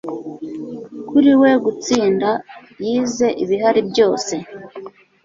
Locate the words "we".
1.41-1.51